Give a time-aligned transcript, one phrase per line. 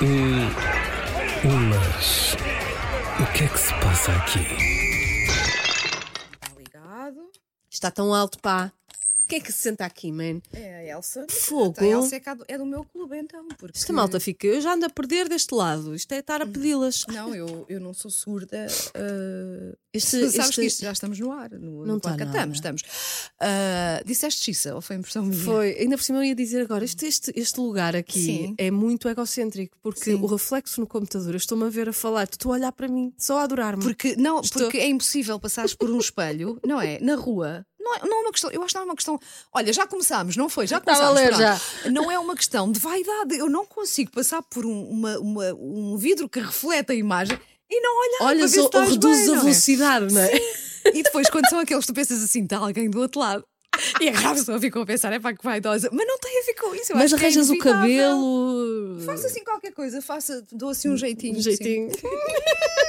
[0.00, 0.48] Hum,
[1.70, 2.36] mas
[3.20, 4.46] o que é que se passa aqui?
[6.34, 7.30] Está ligado?
[7.68, 8.72] Está tão alto, pá.
[9.28, 10.40] Quem é que se senta aqui, man?
[10.52, 11.26] É a Elsa.
[11.28, 11.76] Fogo.
[11.78, 13.46] A Elsa é, do- é do meu clube, então.
[13.58, 13.78] Porque...
[13.78, 14.46] Esta malta fica.
[14.46, 15.94] Eu já ando a perder deste lado.
[15.94, 17.04] Isto é estar a pedi-las.
[17.08, 18.66] Não, eu, eu não sou surda.
[18.94, 21.50] ah, Este- sabes este- que isto já estamos no ar.
[21.50, 22.24] No, Não no tá nada.
[22.24, 22.82] Estamos, estamos.
[23.40, 25.42] Ah, disseste Xissa ou foi impressão minha?
[25.44, 28.54] Foi, ainda por cima eu ia dizer agora, este, este, este lugar aqui Sim.
[28.58, 30.14] é muito egocêntrico, porque Sim.
[30.14, 32.88] o reflexo no computador, eu estou-me a ver a falar, tu estou a olhar para
[32.88, 33.82] mim, só a adorar-me.
[33.82, 36.98] Porque, não, Estou- porque é impossível passares por um espelho, não é?
[37.00, 37.66] Na rua.
[37.88, 39.18] Não é, não é uma questão, eu acho que não é uma questão.
[39.52, 40.66] Olha, já começámos, não foi?
[40.66, 41.14] Já começámos.
[41.14, 41.92] ler, pronto.
[41.92, 43.36] Não é uma questão de vaidade.
[43.38, 47.38] Eu não consigo passar por um, uma- uma- um vidro que reflete a imagem
[47.70, 49.44] e não olhar para Olhas ver ou, ou reduzes bem, a não é?
[49.44, 50.30] velocidade, não é?
[50.94, 53.44] E depois, quando são aqueles que tu pensas assim, está alguém do outro lado.
[54.00, 55.88] E a pessoa ficou a pensar, é pá, que vaidosa.
[55.92, 56.92] Mas não tem a ver com isso.
[56.92, 57.80] eu Mas é arranjas o inevitável.
[57.80, 59.00] cabelo.
[59.06, 61.38] Faça assim qualquer coisa, faça, dou assim um jeitinho.
[61.38, 61.90] Um jeitinho.
[61.94, 62.00] sim.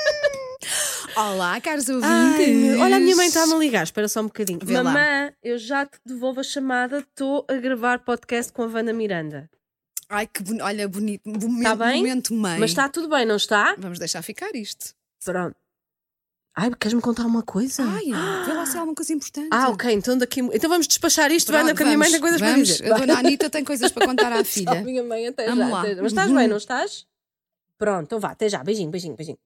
[1.20, 2.09] Olá, caros ouvintes.
[2.09, 4.59] Ai, olha, a minha mãe está-me a ligar, espera só um bocadinho.
[4.64, 4.84] Vê lá.
[4.84, 9.50] Mamã, eu já te devolvo a chamada, estou a gravar podcast com a Vanda Miranda.
[10.08, 10.64] Ai, que bonito.
[10.64, 11.22] Olha, bonito.
[11.28, 11.98] Momento, Tá bem?
[12.02, 12.58] momento mãe.
[12.58, 13.76] Mas está tudo bem, não está?
[13.78, 14.94] Vamos deixar ficar isto.
[15.26, 15.56] Pronto.
[16.56, 17.83] Ai, queres-me contar uma coisa?
[17.83, 18.06] Ai,
[18.45, 19.50] vê lá se há alguma coisa importante.
[19.52, 20.39] Ah, ok, então daqui.
[20.39, 22.56] Então vamos despachar isto, Pronto, Vanda, que a minha mãe tem coisas vamos.
[22.56, 22.94] para dizer.
[22.94, 24.81] A dona Anitta tem coisas para contar à filha.
[24.83, 25.72] minha mãe, até Vamos já.
[25.72, 25.81] lá.
[25.81, 25.95] até.
[25.95, 26.36] Mas estás Uhum.
[26.38, 27.06] bem, não estás?
[27.78, 28.64] Pronto, então vá, até já.
[28.64, 29.38] Beijinho, beijinho, beijinho.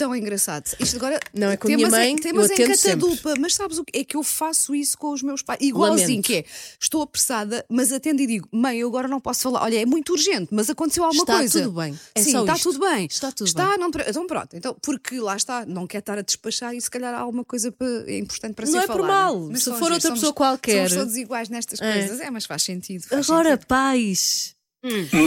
[0.00, 0.64] Tão engraçado.
[0.80, 1.20] Isto agora.
[1.34, 3.00] Não, é com a minha mãe, em, eu temas em atendo sempre.
[3.06, 3.98] catadupa, mas sabes o que?
[3.98, 5.60] É que eu faço isso com os meus pais.
[5.60, 6.26] Igualzinho, Lamento.
[6.26, 6.44] que é.
[6.80, 9.62] Estou apressada, mas atendo e digo: mãe, eu agora não posso falar.
[9.62, 11.62] Olha, é muito urgente, mas aconteceu alguma Está coisa.
[11.62, 11.98] tudo bem.
[12.14, 12.72] É Sim, está isto.
[12.72, 13.06] tudo bem.
[13.06, 13.78] Está tudo está, bem.
[13.78, 14.56] Não, então pronto.
[14.56, 17.70] Então, porque lá está, não quer estar a despachar e se calhar há alguma coisa
[17.70, 19.38] para- é importante para Não ser é por mal.
[19.50, 20.88] Mas Se for outra somos- pessoa qualquer.
[20.88, 21.92] Somos todos iguais nestas É.
[21.92, 22.20] coisas.
[22.20, 23.02] É, mas faz sentido.
[23.06, 23.66] faz Agora, sentido.
[23.66, 24.54] paz.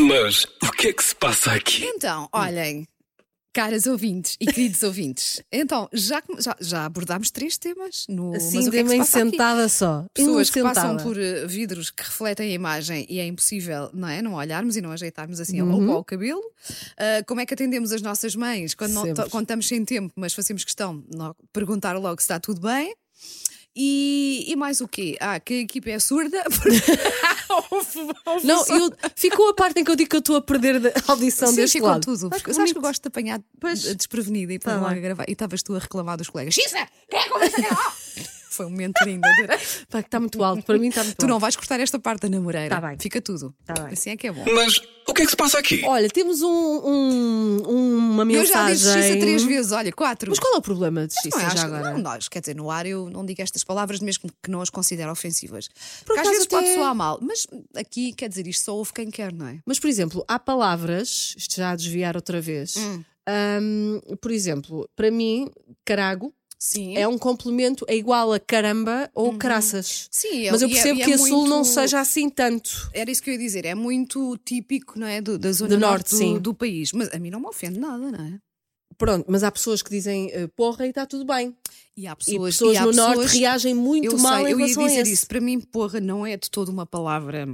[0.10, 1.86] Mas o que é que se passa aqui?
[1.86, 2.88] Então, olhem,
[3.54, 8.68] caras ouvintes e queridos ouvintes, então já, já, já abordámos três temas no Assim, mas
[8.68, 9.30] o que é de passa aqui?
[9.32, 10.06] sentada só.
[10.14, 14.22] Pessoas que passam por eh, vidros que refletem a imagem e é impossível, não é?
[14.22, 15.92] Não olharmos e não ajeitarmos assim Uhum.
[15.92, 16.42] ao, ao cabelo.
[16.98, 20.34] Ah, como é que atendemos as nossas mães quando, não, quando estamos sem tempo, mas
[20.34, 21.18] fazemos questão de
[21.54, 22.96] perguntar logo se está tudo bem?
[23.76, 25.18] E, e mais o quê?
[25.20, 26.44] Ah, que a equipa é surda?
[28.44, 31.12] Não, eu, ficou a parte em que eu digo que eu estou a perder a
[31.12, 32.02] audição Sim, deste ficou lado.
[32.02, 32.30] tudo.
[32.30, 33.82] Mas Porque, sabes que eu gosto de apanhar Pois.
[33.96, 35.00] desprevenida e Tá pôr logo bem.
[35.00, 35.26] a gravar.
[35.28, 36.54] E estavas tu a reclamar dos colegas.
[36.54, 37.62] Xissa, quem é que conversa!
[38.54, 39.28] Foi um momento lindo.
[39.90, 40.62] Pá, que está muito alto.
[40.64, 41.42] Para mim está muito Tu não alto.
[41.42, 42.80] vais cortar esta parte da namoreira.
[42.80, 43.00] Tá bem.
[43.00, 43.52] Fica tudo.
[43.66, 43.94] Tá bem.
[43.94, 44.46] Assim é que é bom.
[44.54, 45.82] Mas o que é que se passa aqui?
[45.84, 47.64] Olha, temos um, um-
[48.24, 48.76] uma Eu já mensagem.
[48.76, 50.30] disse Xissa três vezes, olha, quatro.
[50.30, 51.92] Mas qual é o problema de Xissa não, é, já agora?
[51.94, 54.70] não, nós, quer dizer, no ar eu não digo estas palavras mesmo que não as
[54.70, 55.70] considero ofensivas.
[56.06, 57.46] Porque às vezes pode até- soar mal, mas
[57.76, 59.60] aqui, quer dizer, isto só ouve quem quer, não é?
[59.66, 62.76] Mas, por exemplo, há palavras, isto já a desviar outra vez.
[62.78, 63.04] Hum.
[63.62, 65.50] Hum, por exemplo, para mim,
[65.86, 66.34] carago
[66.66, 66.96] Sim.
[66.98, 70.08] é um complemento, é igual a caramba ou caraças.
[70.10, 72.90] Sim, Mas eu é- percebo é que a sul não muito- seja assim tanto.
[72.94, 75.20] Era isso que eu ia dizer, é muito típico, não é?
[75.22, 76.94] Do- da zona Do norte, norte, do, do país.
[76.94, 78.40] Mas a mim não me ofende nada, não é?
[78.98, 81.54] Pronto, mas há pessoas que dizem eh, porra e está tudo bem.
[81.98, 84.46] E há E pessoas, pessoas e há no norte pessoas- reagem muito eu mal sei,
[84.46, 85.12] em eu ia a dizer esse.
[85.12, 85.28] isso.
[85.28, 87.46] Para mim, porra, não é de toda uma palavra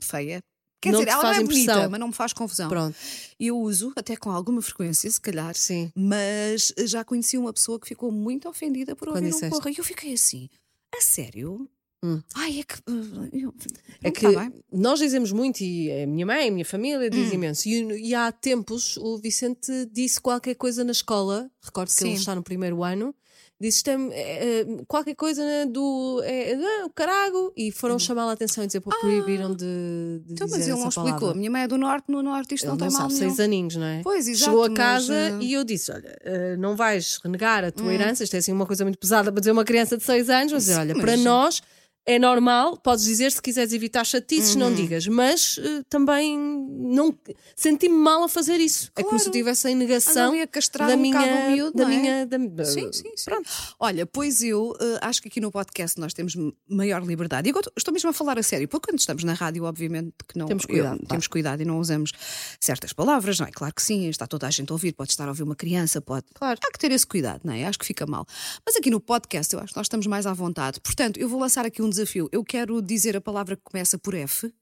[0.00, 0.40] feia.
[0.84, 1.90] Quer Não dizer, ela não é bonita, impressão.
[1.90, 2.68] mas não me faz confusão.
[2.68, 2.94] Pronto,
[3.40, 5.90] Eu uso, até com alguma frequência, se calhar, sim.
[5.96, 9.70] mas já conheci uma pessoa que ficou muito ofendida por Quando ouvir um porra.
[9.70, 10.48] E eu fiquei assim,
[10.96, 11.68] a sério?
[12.04, 12.20] Hum.
[12.34, 12.74] Ai, é que.
[12.86, 13.54] uh, eu-
[14.02, 17.34] É que tá nós dizemos muito, e a minha mãe, a minha família diz Hum.
[17.34, 17.66] imenso.
[17.66, 22.18] E, e há tempos o Vicente disse qualquer coisa na escola, recordo que ele Sim.
[22.18, 23.14] está no primeiro ano,
[23.60, 26.56] disse "Isto é, é, é, qualquer coisa do é,
[26.94, 29.64] carago, e foram chamá-la a atenção e dizer, pô, proibiram de, de.
[29.64, 30.32] Ah.
[30.32, 31.12] Então, mas ele não explicou.
[31.12, 31.30] palavra.
[31.30, 33.20] A minha mãe é do norte, no norte isto Ele não tem não mal sabe,
[33.20, 33.34] nenhum.
[33.34, 34.00] seis aninhos, não é?
[34.02, 37.64] Pois, exato, Chegou a mas, casa eh, e eu disse: Olha, eh, não vais renegar
[37.64, 37.90] a tua Hum.
[37.92, 40.52] herança, isto é assim uma coisa muito pesada para dizer uma criança de 6 anos,
[40.52, 41.62] mas dizer: Olha, mas- para nós
[42.06, 44.60] é normal, podes dizer se quiseres evitar chatices, Uhum.
[44.60, 47.16] não digas, mas eh, também não
[47.56, 48.90] senti-me mal a fazer isso.
[48.96, 49.36] É como se eu Claro.
[49.38, 51.50] estivesse em negação ali a castrar da um minha.
[51.50, 51.86] miúdo, da é?
[51.86, 53.24] minha da- Sim, sim, sim.
[53.24, 53.48] Pronto.
[53.80, 56.36] Olha, pois eu eh, acho que aqui no podcast nós temos
[56.68, 57.48] maior liberdade.
[57.48, 60.38] E agora estou mesmo a falar a sério, porque quando estamos na rádio, obviamente que
[60.38, 61.06] não Temos eu- cuidado, pá.
[61.08, 62.12] temos cuidado e não usamos
[62.60, 63.50] certas palavras, não é?
[63.50, 66.00] Claro que sim, está toda a gente a ouvir, pode estar a ouvir uma criança,
[66.02, 66.26] pode.
[66.34, 66.58] Claro.
[66.62, 67.64] Há que ter esse cuidado, não é?
[67.64, 68.26] Acho que fica mal.
[68.66, 70.80] Mas aqui no podcast eu acho que nós estamos mais à vontade.
[70.80, 72.28] Portanto, eu vou lançar aqui um desafio.
[72.32, 74.52] Eu quero dizer a palavra que começa por F.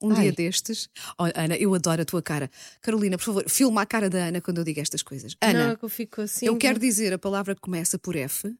[0.00, 0.22] Um Ai.
[0.22, 0.88] dia destes.
[1.18, 2.50] Olha, Ana, eu adoro a tua cara.
[2.82, 5.34] Carolina, por favor, filma a cara da Ana quando eu digo estas coisas.
[5.40, 6.44] Ana, Não, é eu fico assim.
[6.46, 8.54] eu quero dizer a palavra que começa por F.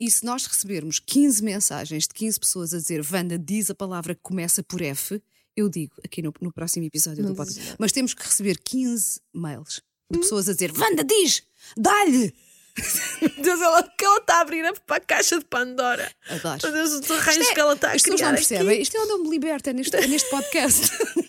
[0.00, 4.14] E se nós recebermos 15 mensagens de 15 pessoas a dizer Wanda diz a palavra
[4.16, 5.22] que começa por F,
[5.56, 7.76] Eu digo aqui no, no próximo episódio Não do podcast.
[7.78, 9.80] Mas temos que receber 15 mails
[10.10, 11.44] de pessoas a dizer: Wanda, diz!
[11.76, 12.34] Dá-lhe!
[13.42, 16.10] Deus, ela, que ela está a abrir a, para a caixa de Pandora.
[16.28, 16.58] Adoro.
[16.64, 17.12] Meu Deus, os Isto
[17.50, 18.34] é- que ela está a criar não aqui.
[18.36, 18.82] percebem.
[18.82, 20.90] Isto é onde eu me liberto, é neste, é neste podcast.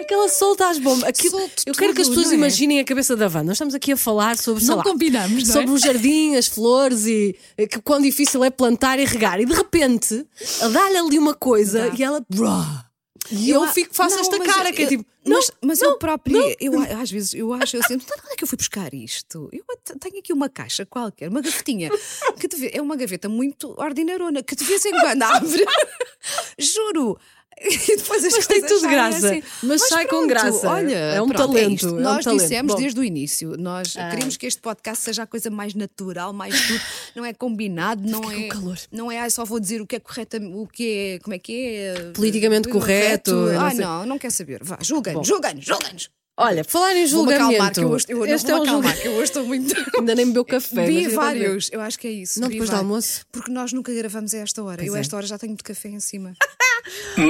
[0.00, 1.04] Aquela solta às bombas.
[1.08, 2.36] Aquilo- Solto eu quero que as pessoas não é?
[2.36, 3.44] imaginem a cabeça da Wanda.
[3.44, 5.52] Nós estamos aqui a falar sobre, Não lá, combinamos, não é?
[5.52, 7.36] sobre o jardim, as flores e
[7.70, 9.40] que quão difícil é plantar e regar.
[9.40, 10.26] E de repente,
[10.72, 12.24] dá-lhe ali uma coisa e ela.
[12.28, 12.86] Brá.
[13.30, 15.04] E eu, a- fico, faço Não, esta mas cara eu- que é tipo.
[15.26, 16.54] Mas, não, mas não, eu própria, não.
[16.58, 19.50] eu às vezes eu acho, eu sinto, "Então, onde é que eu fui buscar isto?
[19.52, 21.90] Eu te- tenho aqui uma caixa qualquer, uma gavetinha,
[22.38, 25.64] que é uma gaveta muito ordinarona, que de vez em quando abre,
[26.58, 27.18] juro.
[27.62, 29.28] E depois as Mas tem tudo graça.
[29.28, 29.42] assim.
[29.62, 30.66] Mas sai com graça.
[30.68, 31.88] Olha, É um pronto, talento, isto.
[31.88, 32.40] é um Nós talento.
[32.42, 32.80] dissemos Bom.
[32.80, 34.10] desde o início, nós Ai.
[34.10, 36.80] queremos que este podcast seja a coisa mais natural, mais tudo,
[37.16, 38.48] não é combinado, não Fiquei é.
[38.48, 38.78] com calor.
[38.90, 41.38] Não é, ai, só vou dizer o que é correto, o que é, como é
[41.38, 41.94] que é.
[42.14, 43.84] Politicamente correto, eu não Ah, sei.
[43.84, 44.64] não, não quer saber.
[44.64, 46.08] Vá, julguem, julguem, julguem-nos.
[46.42, 47.80] Olha, falar em julgamento.
[47.82, 49.02] eu hoje, eu, não, este é um acalmar, julgamento.
[49.02, 49.74] que eu hoje estou muito.
[49.98, 50.86] Ainda nem bebeu café.
[50.86, 52.40] Vi vários, eu acho que é isso.
[52.40, 52.90] Não, depois do vários.
[52.90, 53.26] almoço?
[53.30, 54.78] Porque nós nunca gravamos a esta hora.
[54.78, 55.00] Pois eu, a é.
[55.02, 56.32] esta hora, já tenho de café em cima.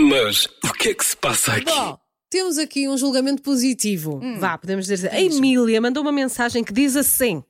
[0.08, 1.64] Mas o que é que se passa aqui?
[1.64, 1.98] Bom,
[2.30, 4.20] temos aqui um julgamento positivo.
[4.22, 4.38] Hum.
[4.38, 5.12] Vá, podemos dizer.
[5.12, 7.42] A Emília mandou uma mensagem que diz assim: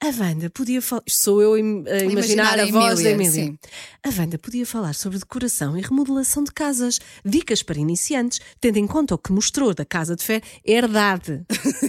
[0.00, 1.02] A Wanda podia falar.
[1.08, 3.58] Sou eu a im- a imaginar, Imaginar a a voz da Emília, sim.
[4.00, 8.86] A Wanda podia falar sobre decoração e remodelação de casas, dicas para iniciantes, tendo em
[8.86, 10.48] conta o que mostrou da casa de férias.
[10.64, 11.44] Herdade.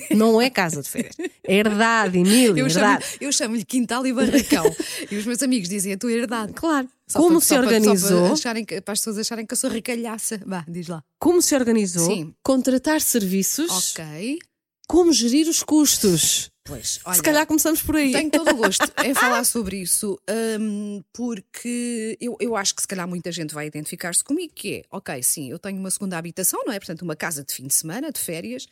[0.09, 1.15] Não é casa de férias.
[1.43, 2.59] É herdade, Emília.
[2.59, 4.65] Eu chamo- chamo-lhe quintal e barracão.
[5.11, 6.53] e os meus amigos dizem a tua herdade.
[6.53, 6.89] Claro.
[7.07, 8.21] Só como para- se organizou?
[8.23, 10.41] para, acharem para as pessoas acharem que eu sou ricalhaça.
[10.47, 11.03] Vá, diz lá.
[11.19, 12.07] Como se organizou?
[12.07, 12.33] Sim.
[12.41, 13.69] Contratar serviços?
[13.99, 14.39] Ok.
[14.87, 16.49] Como gerir os custos?
[16.69, 17.15] Pois, olha.
[17.15, 18.11] Se calhar começamos por aí.
[18.11, 20.19] Tenho todo o gosto em falar sobre isso,
[20.59, 24.81] hum, porque eu, eu acho que se calhar muita gente vai identificar-se comigo, que é,
[24.91, 26.79] ok, sim, eu tenho uma segunda habitação, não é?
[26.79, 28.67] Portanto, uma casa de fim de semana, de férias,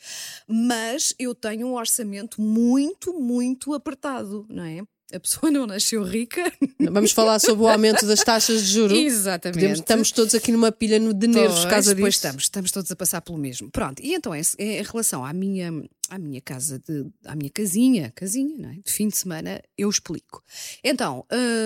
[0.47, 4.83] mas eu tenho um orçamento muito, muito apertado, não é?
[5.13, 6.51] A pessoa não nasceu rica.
[6.79, 8.97] Vamos falar sobre o aumento das taxas de juros.
[8.97, 9.55] Exatamente.
[9.59, 12.17] Podemos- estamos todos aqui numa pilha de nervos por causa Pois, pois disso.
[12.27, 13.71] estamos, estamos todos a passar pelo mesmo.
[13.71, 15.71] Pronto, e então, em, em relação à minha,
[16.09, 18.73] à minha casa, de, à minha casinha, casinha, não é?
[18.83, 20.43] De fim de semana, eu explico.
[20.83, 21.25] Então,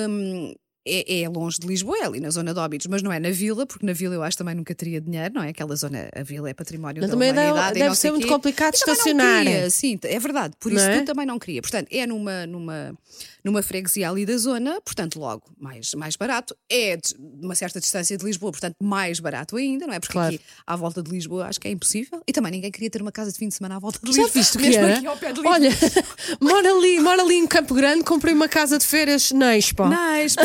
[0.10, 0.54] hum,
[0.88, 3.30] é, é longe de Lisboa, é ali na zona de Óbidos, mas não é na
[3.30, 5.50] vila, porque na vila eu acho também nunca teria dinheiro, não é?
[5.50, 7.80] Aquela zona, a vila é património Mas da humanidade.
[7.80, 9.44] deve ser muito complicado estacionar.
[9.44, 10.56] queria, Sim, é verdade.
[10.60, 11.00] Por isso Não é?
[11.00, 11.62] tu também não queria.
[11.62, 12.98] Portanto, é numa, numa,
[13.44, 16.56] numa freguesia ali da zona, portanto, logo mais, mais barato.
[16.70, 20.00] É de uma certa distância de Lisboa, portanto, mais barato ainda, não é?
[20.00, 20.36] Porque Claro.
[20.36, 22.22] aqui à volta de Lisboa acho que é impossível.
[22.28, 24.24] E também ninguém queria ter uma casa de fim de semana à volta de Já
[24.24, 24.34] Lisboa.
[24.42, 24.98] viste o que era?
[24.98, 25.54] aqui ao pé de Lisboa.
[25.54, 25.70] Olha,
[26.42, 29.84] mora ali, mora ali em Campo Grande, comprei uma casa de férias na Expo.
[29.88, 30.36] Nice.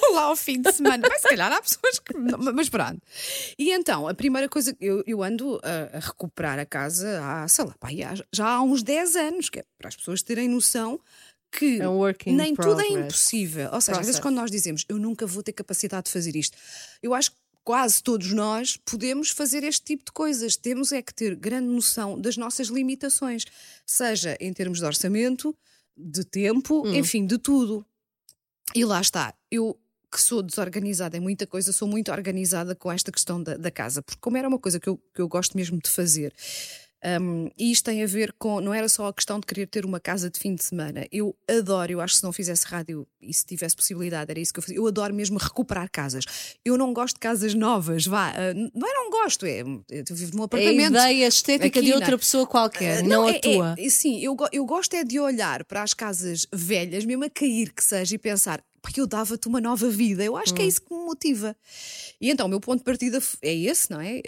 [0.00, 1.06] Vou lá ao fim de semana.
[1.08, 2.14] Mas se calhar há pessoas que.
[2.16, 3.00] não, Mas pronto.
[3.58, 4.76] E então, a primeira coisa.
[4.80, 7.88] Eu, eu ando a, a recuperar a casa há, sei lá, pá,
[8.32, 11.00] já há uns 10 anos, que é para as pessoas terem noção
[11.56, 13.70] que É um nem tudo é impossível.
[13.72, 14.06] Ou seja, às Process.
[14.06, 16.58] vezes quando nós dizemos eu nunca vou ter capacidade de fazer isto,
[17.02, 20.56] eu acho que quase todos nós podemos fazer este tipo de coisas.
[20.56, 23.44] Temos é que ter grande noção das nossas limitações,
[23.86, 25.56] seja em termos de orçamento,
[25.96, 26.94] de tempo, Hum.
[26.94, 27.86] enfim, de tudo.
[28.72, 29.34] E lá está.
[29.50, 29.78] Eu
[30.14, 34.00] que sou desorganizada em muita coisa, sou muito organizada com esta questão da, da casa,
[34.00, 36.32] porque como era uma coisa que eu, que eu gosto mesmo de fazer.
[37.20, 39.84] Um, e isto tem a ver com, não era só a questão de querer ter
[39.84, 41.06] uma casa de fim de semana.
[41.12, 44.52] Eu adoro, eu acho que se não fizesse rádio e se tivesse possibilidade, era isso
[44.52, 44.76] que eu fazia.
[44.78, 46.24] Eu adoro mesmo recuperar casas.
[46.64, 48.30] Eu não gosto de casas novas, vá.
[48.30, 49.60] ah, não é não gosto, é.
[49.60, 50.90] Eu vivo num É a apartamento.
[50.90, 52.00] ideia estética aqui, de não é?
[52.00, 53.74] outra pessoa qualquer, Ah, não, a é- tua.
[53.78, 57.72] é- sim, eu, eu gosto é de olhar para as casas velhas, mesmo a cair
[57.72, 60.22] que seja, e pensar, porque eu dava-te uma nova vida.
[60.22, 60.64] Eu acho que Hum.
[60.66, 61.56] é isso que me motiva.
[62.20, 64.20] E então, o meu ponto de partida é esse, não é?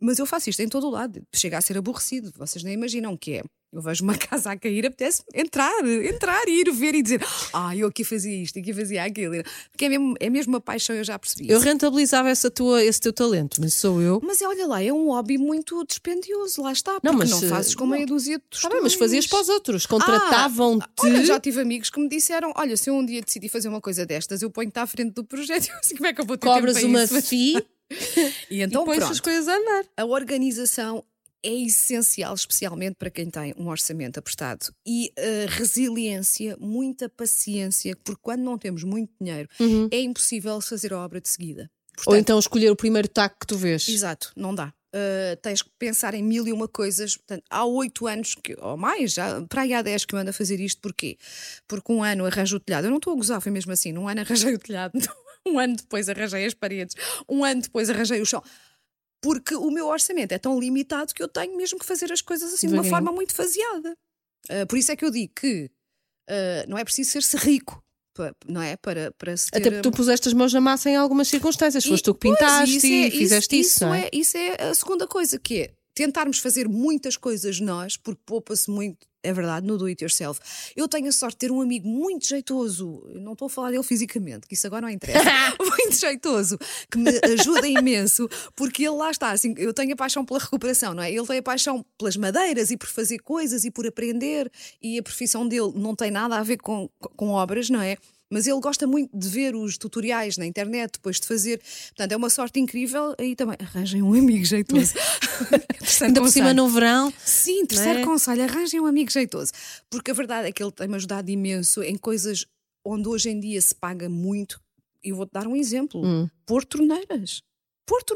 [0.00, 1.22] Mas eu faço isto em todo o lado.
[1.34, 2.32] Chega a ser aborrecido.
[2.34, 3.44] Vocês nem imaginam que é.
[3.72, 5.72] Eu vejo uma casa a cair, apetece entrar,
[6.04, 9.34] entrar e ir ver e dizer: Ah, eu aqui fazia isto, aqui fazia aquilo.
[9.70, 11.48] Porque é mesmo, é mesmo uma paixão, eu já percebi.
[11.48, 14.20] Eu rentabilizava essa tua, esse teu talento, mas sou eu.
[14.24, 16.98] Mas é, olha lá, é um hobby muito dispendioso, lá está.
[17.02, 19.46] Não, Não, mas, não fazes com meia dúzia de Está bem, mas fazias para os
[19.46, 19.58] tostões.
[19.58, 19.86] outros.
[19.86, 20.84] Contratavam-te.
[20.84, 23.68] Ah, olha, já tive amigos que me disseram: Olha, se eu um dia decidi fazer
[23.68, 25.68] uma coisa destas, eu ponho-te à frente do projeto.
[25.70, 27.14] Eu assim, como é que eu vou ter cobras tempo para uma isso?
[27.14, 27.64] Mas-
[28.50, 29.84] E então, e pões as coisas a andar.
[29.96, 31.04] A organização
[31.42, 34.66] é essencial, especialmente para quem tem um orçamento apertado.
[34.86, 39.48] E a resiliência, muita paciência, porque quando não temos muito dinheiro,
[39.90, 41.70] é impossível fazer a obra de seguida.
[42.00, 43.88] Ou Portanto, então escolher o primeiro taco que tu vês.
[43.88, 44.72] Exato, não dá.
[44.92, 47.16] Uh, tens que pensar em mil e uma coisas.
[47.16, 50.30] Portanto, há oito anos, que, ou mais, já, para aí há dez que eu ando
[50.30, 50.80] a fazer isto.
[50.80, 51.16] Porquê?
[51.68, 52.86] Porque um ano arranjo o telhado.
[52.86, 53.92] Eu não estou a gozar, foi mesmo assim.
[53.92, 54.92] Num ano arranjei o telhado,
[55.46, 56.96] um ano depois arranjei as paredes,
[57.28, 58.42] um ano depois arranjei o chão.
[59.20, 62.52] Porque o meu orçamento é tão limitado que eu tenho mesmo que fazer as coisas
[62.52, 63.96] assim de uma forma muito faseada.
[64.48, 65.70] Ah, por isso é que eu digo que
[66.28, 67.82] ah, não é preciso ser-se rico,
[68.46, 68.76] não é?
[68.76, 69.48] Para, para ter.
[69.52, 71.84] Até porque tu puseste as mãos na massa em algumas circunstâncias.
[71.84, 74.08] Foste tu que Pois, pintaste isso e é- fizeste isso, isso, não é?
[74.12, 79.06] Isso é a segunda coisa, que é tentarmos fazer muitas coisas nós, porque poupa-se muito,
[79.22, 80.40] é verdade, no do it yourself.
[80.74, 83.82] Eu tenho a sorte de ter um amigo muito jeitoso, não estou a falar dele
[83.82, 85.24] fisicamente, que isso agora não interessa,
[85.58, 86.58] muito jeitoso,
[86.90, 90.94] que me ajuda imenso, porque ele lá está, assim, eu tenho a paixão pela recuperação,
[90.94, 91.10] não é?
[91.12, 94.50] Ele tem a paixão pelas madeiras e por fazer coisas e por aprender,
[94.82, 97.96] e a profissão dele não tem nada a ver com, com obras, não é?
[98.32, 101.60] Mas ele gosta muito de ver os tutoriais na internet depois de fazer.
[101.88, 103.14] Portanto, é uma sorte incrível.
[103.18, 104.94] Aí também arranjem um amigo jeitoso.
[106.02, 107.12] Ainda por cima no verão.
[107.24, 108.04] Sim, terceiro é?
[108.04, 109.52] conselho, arranjem um amigo jeitoso.
[109.90, 112.46] Porque a verdade é que ele tem-me ajudado imenso em coisas
[112.84, 114.60] onde hoje em dia se paga muito.
[115.02, 116.28] E vou-te dar um exemplo: Hum.
[116.46, 117.42] pôr torneiras.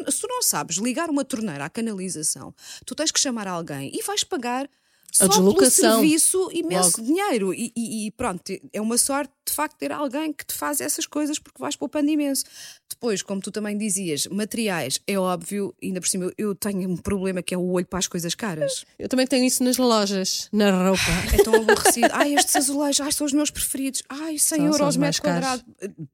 [0.08, 2.54] Se tu não sabes ligar uma torneira à canalização,
[2.86, 4.68] tu tens que chamar alguém e vais pagar.
[5.16, 5.82] Só deslocação.
[6.00, 7.02] pelo serviço imenso Logo.
[7.12, 8.42] dinheiro e, e- e pronto,
[8.72, 12.10] é uma sorte de facto ter alguém que te faz essas coisas porque vais poupando
[12.10, 12.44] imenso.
[12.88, 17.42] Depois, como tu também dizias, materiais, é óbvio, ainda por cima eu- tenho um problema
[17.42, 18.84] que é o olho para as coisas caras.
[18.98, 21.02] Eu também tenho isso nas lojas, na roupa.
[21.38, 22.08] É tão aborrecido.
[22.12, 24.02] Ai, estes azulejos, ai, são os meus preferidos.
[24.08, 25.62] Ai, 100 São- euros metro quadrado.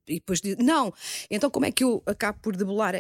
[0.09, 0.93] E depois diz, não.
[1.31, 2.95] Então, como é que eu acabo por debelar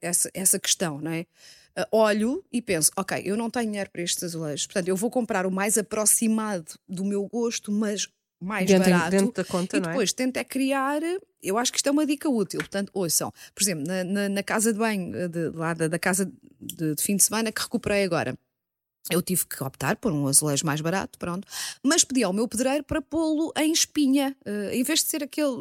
[0.00, 1.26] essa, essa questão, não é?
[1.74, 5.10] Ah, olho e penso, ok, eu não tenho dinheiro para estes azulejos, portanto, eu vou
[5.10, 8.08] comprar o mais aproximado do meu gosto, mas
[8.40, 9.10] mais Dentro- barato.
[9.10, 9.82] dentro da conta, e é?
[9.82, 11.00] depois tento é criar,
[11.42, 12.58] eu acho que isto é uma dica útil.
[12.58, 15.98] Portanto, ouçam, por exemplo, na, na- na casa de banho, eh, de, lá da, da
[15.98, 18.36] casa de, de fim de semana que recuperei agora.
[19.10, 21.46] Eu tive que optar por um azulejo mais barato, pronto,
[21.82, 25.56] mas pedi ao meu pedreiro para pô-lo em espinha, eh, em vez de ser aquele,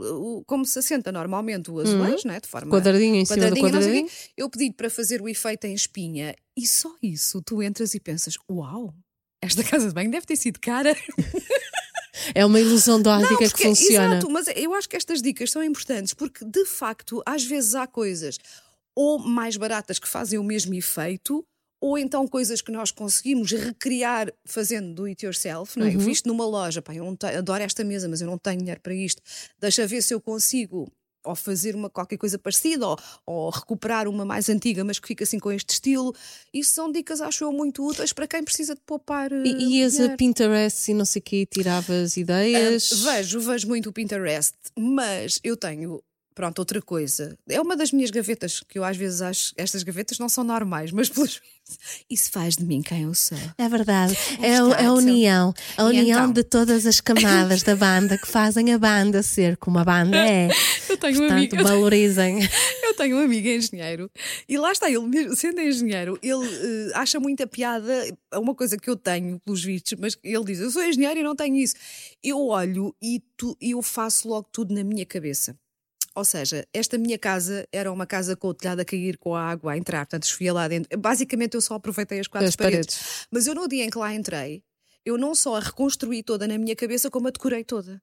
[0.45, 4.07] como se assenta normalmente o azulejo, né, de forma Quadradinho em cima do quadradinho, quadradinho.
[4.07, 7.99] quê, eu pedi para fazer o efeito em espinha e só isso tu entras e
[7.99, 8.93] pensas: Uau,
[9.41, 10.95] esta casa de banho deve ter sido cara.
[12.35, 14.17] É uma ilusão de ótica que porque- funciona.
[14.17, 17.87] Exato, mas eu acho que estas dicas são importantes porque de facto às vezes há
[17.87, 18.37] coisas
[18.95, 21.43] ou mais baratas que fazem o mesmo efeito.
[21.81, 25.89] Ou então coisas que nós conseguimos recriar fazendo do it yourself, não é?
[25.89, 26.05] Eu Uhum.
[26.05, 28.59] vi isto numa loja, pá, eu não te- adoro esta mesa, mas eu não tenho
[28.59, 29.21] dinheiro para isto.
[29.59, 30.87] Deixa ver se eu consigo
[31.23, 32.97] ou fazer uma qualquer coisa parecida, ou,
[33.27, 36.15] ou recuperar uma mais antiga, mas que fica assim com este estilo.
[36.51, 39.31] Isso são dicas, acho eu, muito úteis para quem precisa de poupar.
[39.31, 40.17] eh, E ias a.
[40.17, 42.89] Pinterest e não sei o quê, tiravas ideias.
[43.05, 46.01] Ah, vejo, vejo muito o Pinterest, mas eu tenho.
[46.33, 47.37] Pronto, outra coisa.
[47.49, 49.53] É uma das minhas gavetas, que eu às vezes acho.
[49.57, 51.41] Estas gavetas não são normais, mas pelos.
[52.09, 53.37] Isso faz de mim quem eu sou.
[53.57, 54.93] É verdade, é, o- é a Exato.
[54.97, 56.31] união, a E união então?
[56.33, 60.49] de todas as camadas da banda que fazem a banda ser como a banda é.
[60.89, 61.55] Eu tenho um Portanto, amigo.
[61.57, 62.39] eu valorizem.
[62.83, 64.11] Eu tenho um amigo engenheiro
[64.49, 67.89] e lá está, ele, sendo engenheiro, ele eh, acha muita piada.
[68.31, 71.23] É uma coisa que eu tenho, pelos vistos, mas ele diz: Eu sou engenheiro e
[71.23, 71.75] não tenho isso.
[72.21, 75.55] Eu olho e tu, eu faço logo tudo na minha cabeça.
[76.15, 79.43] Ou seja, esta minha casa era uma casa com o telhado a cair, com a
[79.43, 80.97] água a entrar, portanto, esfia lá dentro.
[80.99, 82.97] Basicamente, eu só aproveitei as quatro As paredes.
[82.97, 83.27] paredes.
[83.31, 84.61] Mas eu, no dia em que lá entrei,
[85.05, 88.01] eu não só a reconstruí toda na minha cabeça, como a decorei toda.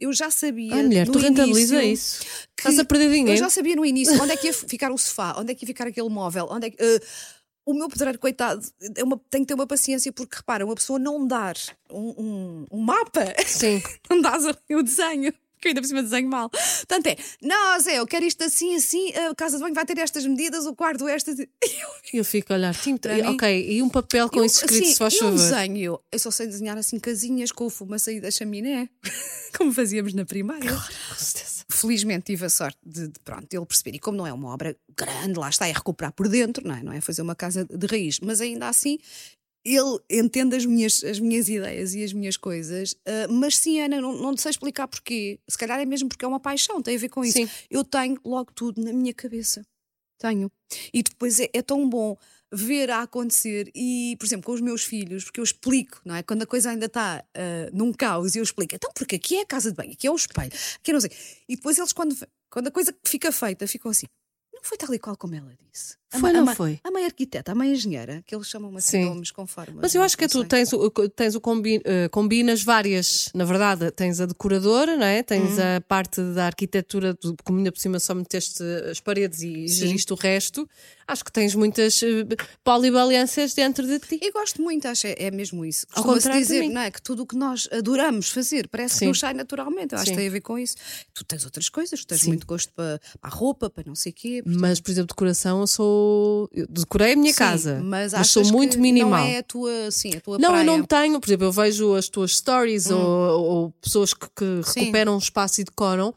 [0.00, 0.74] Eu já sabia.
[0.74, 2.20] Ah, mulher, no tu rentabiliza isso.
[2.56, 3.36] que- Estás a perder eu dinheiro.
[3.38, 5.66] já sabia no início onde é que ia ficar o sofá, onde é que ia
[5.66, 6.76] ficar aquele móvel, onde é que.
[6.82, 7.00] eh,
[7.64, 8.64] o meu pedreiro, coitado,
[8.94, 11.56] é uma- tem que ter uma paciência, porque repara, uma pessoa não dar
[11.90, 13.82] um, um- um mapa, Sim.
[14.10, 15.32] não dás o desenho.
[15.60, 16.50] Que eu ainda por cima desenho mal.
[16.50, 19.98] Portanto é, não, Zé, eu quero isto assim, assim, a casa de banho vai ter
[19.98, 21.38] estas medidas, o quarto estas.
[21.40, 21.46] Eu,
[22.12, 22.74] Eu fico a olhar.
[23.00, 25.36] Para mim- ok, e um papel com eu, isso escrito, assim, se faz eu favor.
[25.36, 28.88] desenho, eu só sei desenhar assim casinhas com o fumo a sair da chaminé,
[29.56, 30.70] como fazíamos na primária.
[30.72, 31.64] Com certeza.
[31.68, 33.96] felizmente tive a sorte de, de, pronto, ele perceber.
[33.96, 36.82] E como não é uma obra grande, lá está, é recuperar por dentro, não é?
[36.82, 38.98] Não é fazer uma casa de raiz, mas ainda assim
[39.74, 42.94] ele entende as minhas, as minhas ideias e as minhas coisas.
[43.04, 45.40] ah, mas sim, Ana, não, não te sei explicar porquê.
[45.48, 47.38] Se calhar é mesmo porque é uma paixão, tem a ver com isso.
[47.38, 47.48] Sim.
[47.68, 49.66] Eu tenho logo tudo na minha cabeça.
[50.18, 50.50] Tenho.
[50.92, 52.16] E depois é, é tão bom
[52.52, 56.22] ver a acontecer e, por exemplo, com os meus filhos, porque eu explico, não é?
[56.22, 59.46] Quando a coisa ainda está ah, num caos, eu explico, então, porque aqui é a
[59.46, 61.10] casa de banho, aqui é o espelho, aqui é não sei.
[61.48, 62.16] E depois eles, quando,
[62.48, 64.06] quando a coisa fica feita, ficam assim.
[64.56, 65.94] Não foi tal e qual como ela disse.
[66.12, 66.80] A Foi, ma- a não ma- foi?
[66.82, 69.04] A mãe arquiteta, a mãe engenheira, que eles chamam assim Sim.
[69.04, 69.78] nomes conforme.
[69.82, 73.44] Mas eu acho que é tu tens, o- tens o combi, eh, combinas várias, na
[73.44, 75.22] verdade, tens a decoradora, não é?
[75.22, 75.76] tens Uhum.
[75.76, 80.12] a parte da arquitetura, do- como ainda por cima só meteste as paredes e geriste
[80.12, 80.68] o resto.
[81.08, 82.24] Acho que tens muitas eh,
[82.64, 84.18] polivalências dentro de ti.
[84.20, 85.86] Eu gosto muito, acho é, é mesmo isso.
[85.92, 86.90] Ao Costuma-se dizer, não é?
[86.90, 89.00] Que tudo o que nós adoramos fazer parece Sim.
[89.00, 89.92] que nos sai naturalmente.
[89.94, 90.12] Eu acho Sim.
[90.12, 90.74] que tem a ver com isso.
[91.14, 92.28] Tu tens outras coisas, tu tens Sim.
[92.28, 94.42] muito gosto para, para a roupa, para não sei o quê.
[94.44, 96.48] Mas, por exemplo, decoração, eu sou.
[96.52, 99.20] Eu decorei a minha casa, mas, mas, sou muito minimal.
[99.20, 100.62] Não é a tua, sim, a tua Não, praia.
[100.62, 101.20] eu não tenho.
[101.20, 105.60] Por exemplo, eu vejo as tuas stories ou, ou pessoas que, que recuperam um espaço
[105.60, 106.14] e decoram.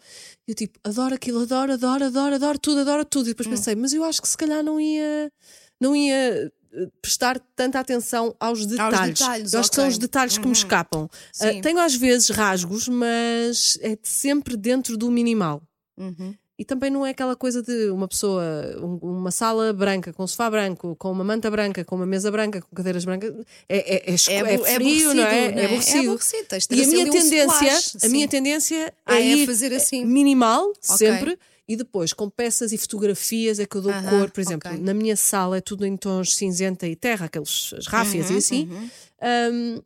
[0.49, 3.27] Eu tipo, adoro aquilo, adoro, adoro, adoro, adoro tudo, adoro tudo.
[3.27, 5.31] E depois pensei, mas eu acho que se calhar não ia,
[5.79, 9.19] não ia eh, prestar tanta atenção aos detalhes.
[9.19, 10.51] detalhes, eu acho que são os detalhes que me Uhum.
[10.53, 11.07] escapam.
[11.31, 11.61] Sim.
[11.61, 15.61] tenho às vezes rasgos, mas é sempre dentro do minimal.
[15.95, 16.33] Uhum.
[16.59, 18.43] E também não é aquela coisa de uma pessoa,
[18.81, 22.29] um- uma sala branca, com um sofá branco, com uma manta branca, com uma mesa
[22.29, 23.33] branca, com cadeiras brancas.
[23.69, 25.45] É, é, é, é abu- frio, não é?
[25.45, 25.97] aborrecido, É aborrecido.
[25.97, 26.57] É aborrecido.
[26.59, 29.45] De ter E a minha um tendência, splash, a minha tendência Ah, é, é ir
[29.45, 30.03] fazer assim.
[30.05, 30.97] minimal, Ok.
[30.97, 34.29] sempre, e depois com peças e fotografias é que eu dou Aham, cor.
[34.31, 34.81] Por exemplo, ok.
[34.83, 38.37] na minha sala é tudo em tons cinzenta e terra, aqueles as ráfias Uhum, e
[38.37, 38.69] assim.
[38.69, 38.89] uhum.
[39.21, 39.81] Ahm,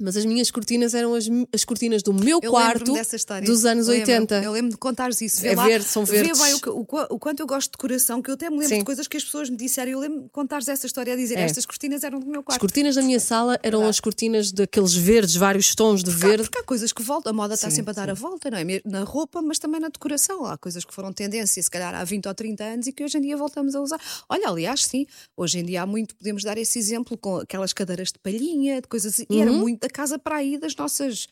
[0.00, 2.92] mas as minhas cortinas eram as, as cortinas do meu Eu quarto
[3.44, 4.12] dos anos Lembro-me.
[4.12, 4.42] 80.
[4.42, 5.40] Eu lembro de contares isso.
[5.42, 6.40] Vê É lá, verde, são vê verdes.
[6.40, 8.78] bem o, o o quanto eu gosto de decoração, que eu até me lembro Sim.
[8.78, 9.92] de coisas que as pessoas me disseram.
[9.92, 11.42] Eu lembro de contares essa história a dizer É.
[11.42, 12.60] estas cortinas eram do meu As quarto.
[12.60, 13.90] cortinas da minha sala eram Verdade.
[13.90, 16.42] as cortinas daqueles verdes, vários tons de Porque há- verde.
[16.44, 18.58] Porque há coisas que voltam, a moda está Sim, sempre a dar a volta, não
[18.58, 18.64] é?
[18.84, 20.44] Na roupa, mas também na decoração.
[20.44, 23.18] Há coisas que foram tendência, se calhar há 20 ou 30 anos e que hoje
[23.18, 24.00] em dia voltamos a usar.
[24.28, 28.08] Olha, aliás, sim, hoje em dia há muito, podemos dar esse exemplo com aquelas cadeiras
[28.08, 29.24] de palhinha, de coisas assim.
[29.28, 29.58] E era Uhum.
[29.58, 31.26] muito casa para aí das nossas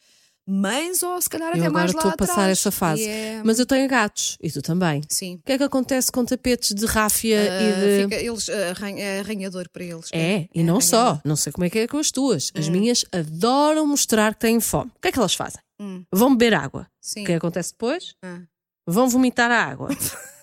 [0.51, 2.59] mães ou se calhar Eu até mais lá estou a passar atrás.
[2.59, 3.07] essa fase.
[3.07, 5.03] É- Mas eu tenho gatos, e tu também.
[5.09, 5.35] Sim.
[5.35, 8.03] O que é que acontece com tapetes de ráfia Ah, e de.
[8.05, 10.09] fica- eles, arranha- é arranhador para eles.
[10.13, 11.21] É, e não só.
[11.25, 12.47] Não sei como é que é com as tuas.
[12.57, 12.61] Hum.
[12.61, 14.91] As minhas adoram mostrar que têm fome.
[14.97, 15.61] O que é que elas fazem?
[15.79, 16.03] Hum.
[16.11, 16.87] Vão beber água.
[17.01, 17.23] Sim.
[17.23, 18.15] O que é acontece depois?
[18.25, 18.41] Ah.
[18.87, 19.89] Vão vomitar a água.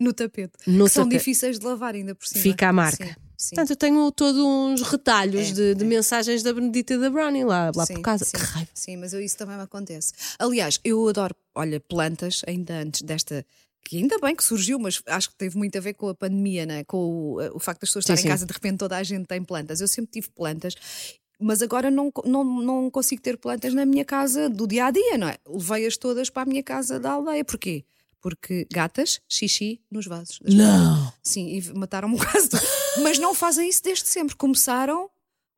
[0.00, 0.52] No tapete.
[0.66, 1.18] No que são tapete.
[1.18, 2.42] difíceis de lavar ainda por cima.
[2.42, 3.04] Fica a marca.
[3.06, 3.54] Sim, sim.
[3.54, 5.86] Portanto, eu tenho todos uns retalhos É, de, de é.
[5.86, 8.24] mensagens da Benedita e da Brownie lá, lá Sim, por casa.
[8.24, 8.70] Sim, Que raiva.
[8.74, 10.12] sim, mas eu- isso também me acontece.
[10.38, 13.44] Aliás, eu adoro, olha, plantas, ainda antes desta.
[13.84, 16.64] Que ainda bem que surgiu, mas acho que teve muito a ver com a pandemia,
[16.64, 16.84] né?
[16.84, 18.28] com o, o facto das pessoas Sim, estarem sim.
[18.28, 19.80] em casa, de repente toda a gente tem plantas.
[19.80, 20.74] Eu sempre tive plantas,
[21.40, 25.18] mas agora não, não, não consigo ter plantas na minha casa do dia a dia,
[25.18, 25.36] não é?
[25.48, 27.44] Levei-as todas para a minha casa da aldeia.
[27.44, 27.84] Porquê?
[28.20, 30.38] Porque gatas, xixi nos vasos.
[30.44, 31.12] Não!
[31.20, 32.50] Sim, e mataram-me quase.
[32.98, 34.36] Mas não fazem isso desde sempre.
[34.36, 35.08] Começaram.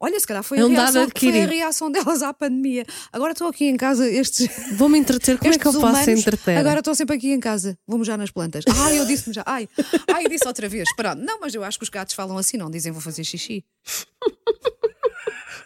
[0.00, 2.84] Olha, se calhar foi, É a um dado reação, foi a reação delas à pandemia.
[3.10, 4.48] Agora estou aqui em casa, estes.
[4.72, 5.38] Vou-me entreter.
[5.38, 6.58] Como é que eu estes posso humanos, entreter?
[6.58, 7.78] Agora estou sempre aqui em casa.
[7.86, 8.64] Vamos já nas plantas.
[8.68, 9.42] Ai, eu disse-me já.
[9.46, 9.68] Ai,
[10.12, 10.94] ai, eu disse outra vez.
[10.94, 11.22] Pronto.
[11.22, 13.64] Não, mas eu acho que os gatos falam assim, não dizem vou fazer xixi.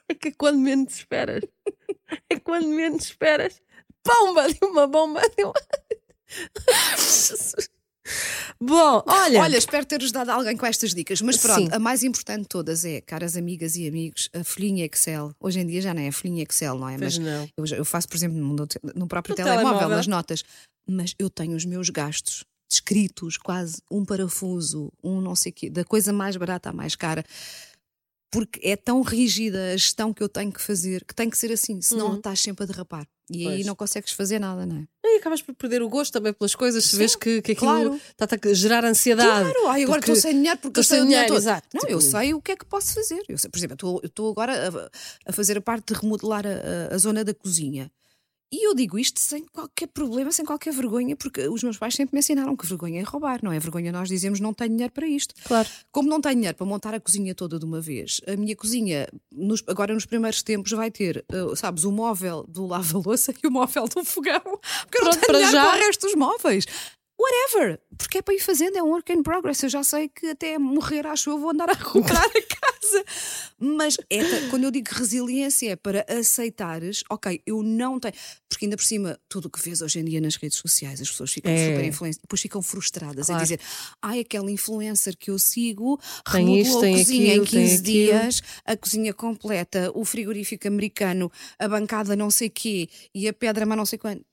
[0.09, 1.43] É que quando menos esperas.
[2.31, 3.61] É quando menos esperas.
[4.07, 4.49] Bomba!
[4.49, 5.21] De uma bomba!
[5.37, 5.55] De uma...
[8.69, 9.41] Bom, olha.
[9.41, 11.21] Olha, espero ter ajudado alguém com estas dicas.
[11.23, 11.69] Mas pronto, Sim.
[11.73, 15.35] a mais importante de todas é, caras amigas e amigos, a folhinha Excel.
[15.41, 16.99] Hoje em dia já não é a folhinha Excel, não é?
[16.99, 17.49] Pois Mas não.
[17.77, 19.97] Eu, faço, por exemplo, no, no próprio No telemóvel, telemóvel.
[19.97, 20.45] nas notas,
[20.87, 25.71] mas eu tenho os meus gastos descritos, quase um parafuso, um não sei o quê,
[25.71, 27.25] da coisa mais barata à mais cara.
[28.31, 31.51] Porque é tão rígida a gestão que eu tenho que fazer que tem que ser
[31.51, 32.17] assim, senão Uhum.
[32.17, 33.07] estás sempre a derrapar.
[33.31, 33.67] E aí Pois.
[33.67, 34.87] não consegues fazer nada, não é?
[35.05, 37.71] E acabas por perder o gosto também pelas coisas, se Sim, vês que, que aquilo
[37.71, 38.01] claro.
[38.11, 39.51] está a gerar ansiedade.
[39.53, 41.69] Claro, ai, agora estou sem dinheiro porque estou sem dinheiro dinheiro, exato.
[41.75, 43.23] Não, Tipo- eu sei o que é que posso fazer.
[43.29, 44.69] Eu sei, por exemplo, eu estou- eu estou agora
[45.27, 46.51] a, a fazer a parte de remodelar a,
[46.91, 47.91] a- a zona da cozinha.
[48.51, 52.15] E eu digo isto sem qualquer problema, sem qualquer vergonha, porque os meus pais sempre
[52.15, 55.07] me ensinaram que vergonha é roubar, não é vergonha nós dizemos não tenho dinheiro para
[55.07, 55.35] isto.
[55.45, 55.69] Claro.
[55.93, 59.07] Como não tenho dinheiro para montar a cozinha toda de uma vez, a minha cozinha,
[59.31, 63.51] nos- agora nos primeiros tempos, vai ter, uh, sabes, o móvel do lava-louça e o
[63.51, 64.41] móvel do fogão.
[64.41, 65.67] Porque eu não Pronto, tenho para dinheiro já.
[65.67, 66.65] para o resto dos móveis.
[67.21, 69.63] Whatever, porque é para ir fazendo, é um work in progress.
[69.63, 73.05] Eu já sei que até morrer, acho eu, vou andar a recuperar a casa.
[73.59, 78.15] Mas é quando eu digo resiliência, é para aceitares, ok, eu não tenho.
[78.49, 81.11] Porque ainda por cima, tudo o que vês hoje em dia nas redes sociais, as
[81.11, 81.69] pessoas ficam É.
[81.71, 83.41] super influenciadas, depois ficam frustradas Claro.
[83.41, 83.61] a dizer,
[84.01, 87.83] ai, aquela influencer que eu sigo remodelou isto, a cozinha aquilo, em tem 15 aquilo.
[87.93, 93.67] dias, a cozinha completa, o frigorífico americano, a bancada não sei quê e a pedra,
[93.67, 94.25] mas não sei quanto.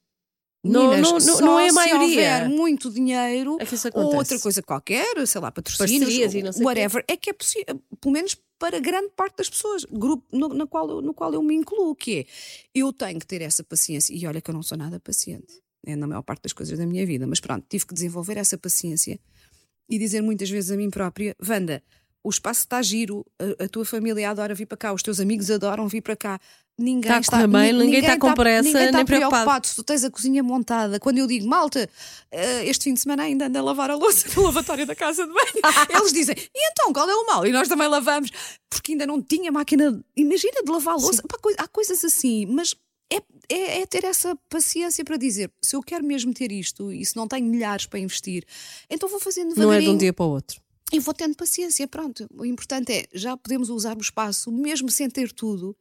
[0.68, 2.02] Não- Meninas, não- não- não é a se maioria.
[2.02, 3.66] houver muito dinheiro É
[4.00, 6.66] ou outra coisa qualquer, sei lá, patrocínios, Parcerias e não sei o quê.
[6.66, 10.66] whatever, é que é possível, pelo menos para grande parte das pessoas, grupo no, na
[10.66, 12.26] qual, eu- no qual eu me incluo, que é
[12.74, 15.96] eu tenho que ter essa paciência, e olha que eu não sou nada paciente, é
[15.96, 19.20] na maior parte das coisas da minha vida, mas pronto, tive que desenvolver essa paciência
[19.90, 21.84] e dizer muitas vezes a mim própria, Wanda,
[22.24, 25.52] o espaço está giro, a, a tua família adora vir para cá, os teus amigos
[25.52, 26.40] adoram vir para cá.
[26.78, 29.32] Ninguém Está a está, ni- ninguém está com pressa, ninguém está nem preocupado.
[29.32, 29.68] preocupado.
[29.68, 31.90] Se tu tens a cozinha montada, quando eu digo, malta,
[32.30, 35.26] eh, este fim de semana ainda anda a lavar a louça no lavatório da casa
[35.26, 35.54] de banho,
[35.90, 37.48] eles dizem, e então qual é o mal?
[37.48, 38.30] E nós também lavamos,
[38.70, 41.24] porque ainda não tinha máquina, imagina, de lavar a louça.
[41.26, 42.76] Pá, há coisas assim, mas
[43.10, 47.06] é, é, é ter essa paciência para dizer, se eu quero mesmo ter isto e
[47.06, 48.44] se não tenho milhares para investir,
[48.90, 50.60] então vou fazendo Não é de um dia para o outro.
[50.92, 52.28] E vou tendo paciência, pronto.
[52.38, 55.74] O importante é, já podemos usar o espaço, mesmo sem ter tudo.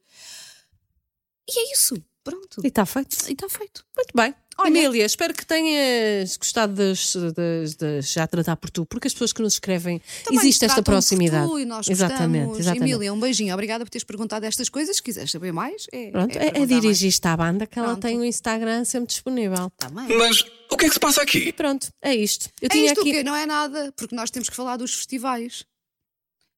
[1.49, 2.61] E é isso, pronto.
[2.63, 3.15] E está feito.
[3.29, 3.83] E está feito.
[3.95, 4.33] Muito bem.
[4.57, 9.13] Olha- Emília, espero que tenhas gostado das, das, das- já tratar por tu, porque as
[9.13, 11.45] pessoas que nos escrevem Também existe esta proximidade.
[11.45, 12.59] tu e nós exatamente, gostamos.
[12.61, 12.89] exatamente.
[12.93, 13.53] Emília, um beijinho.
[13.53, 14.95] Obrigada por teres perguntado estas coisas.
[14.95, 18.01] Se quiseres saber mais, é, Pronto, é, é dirigir-te à banda que ela Pronto.
[18.01, 19.69] tem o Instagram sempre disponível.
[19.77, 20.17] Tá bem.
[20.17, 20.39] Mas
[20.71, 21.51] o que é que se passa aqui?
[21.51, 22.49] Pronto, é isto.
[22.61, 23.09] Eu É tinha isto aqui.
[23.09, 23.23] o quê?
[23.23, 25.65] Não é nada, porque nós temos que falar dos festivais.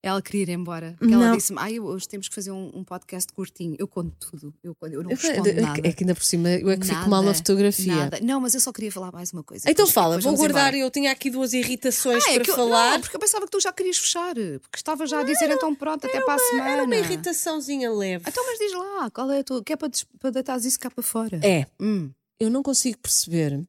[0.08, 0.96] Ela queria ir embora.
[0.98, 1.24] Porque Não.
[1.24, 3.76] ela disse-me: Ai, hoje temos que fazer um, um podcast curtinho.
[3.78, 4.54] Eu conto tudo.
[4.64, 5.82] Eu, eu não respondo nada.
[5.88, 7.96] é que ainda por cima eu é que fico Nada, mal na fotografia.
[7.96, 8.20] Nada.
[8.22, 9.64] Não, mas eu só queria falar mais uma coisa.
[9.70, 10.68] Então Depois- fala, depois vou guardar.
[10.74, 10.78] embora.
[10.78, 12.92] Eu tinha aqui duas irritações Ah, é para eu- falar.
[12.94, 14.34] Não, porque eu pensava que tu já querias fechar.
[14.36, 16.70] Porque estava já a dizer então pronto, até para a semana.
[16.70, 18.26] Era uma irritaçãozinha leve.
[18.28, 19.64] Então, mas diz lá, qual é a tua.
[19.64, 19.90] Que é para,
[20.20, 21.40] para deitares isso cá para fora?
[21.44, 22.10] É, Hum.
[22.40, 23.62] eu não consigo perceber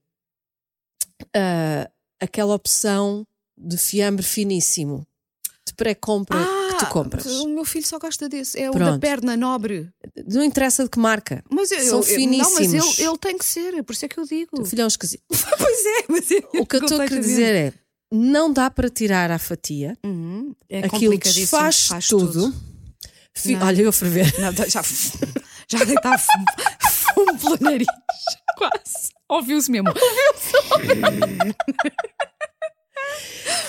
[1.35, 3.24] ah, aquela opção
[3.57, 5.07] de fiambre finíssimo
[5.78, 6.38] pré-compra
[6.70, 7.26] que tu compras.
[7.26, 8.58] Ah, O meu filho só gosta desse.
[8.60, 9.00] É o da Pronto.
[9.00, 9.88] perna nobre.
[10.26, 11.42] Não interessa de que marca.
[11.50, 12.98] Mas eu, São eu- eu- Não, mas finíssimos.
[12.98, 14.60] ele, ele tem que ser, por isso é que eu digo.
[14.60, 15.22] O filho é um esquisito.
[15.30, 17.72] pois é, mas eu, O que eu estou a querer dizer é:
[18.12, 22.52] não dá para tirar a fatia, Uhum, é aquilo complicadíssimo, desfaz faz tudo.
[23.46, 23.66] Não.
[23.66, 24.34] Olha, eu a ferver.
[24.40, 24.82] Não, já,
[25.70, 26.44] já deitar fumo,
[26.90, 27.86] fumo pelo nariz.
[28.58, 29.08] Quase.
[29.28, 29.88] Ouviu-se mesmo.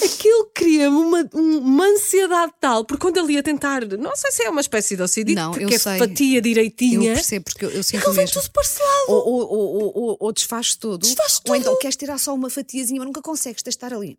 [0.04, 4.44] Aquilo cria-me uma, um- uma ansiedade tal, porque quando ele ia tentar, não sei se
[4.44, 5.98] é uma espécie de OCD, Não, porque eu é sei.
[5.98, 8.42] fatia Eu direitinha, percebo, porque eu, eu sinto aquilo vem mesmo.
[8.42, 9.06] tudo parcelado.
[9.10, 11.00] Ou, ou, ou, ou, ou, ou desfaz tudo.
[11.00, 11.56] Desfaz Ou tudo.
[11.58, 14.18] então queres tirar só uma fatiazinha, mas nunca consegues testar ali.